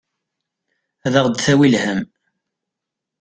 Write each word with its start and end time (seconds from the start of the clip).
Ad 1.05 1.13
aɣ-d-tawi 1.19 1.67
lhemm. 1.73 2.01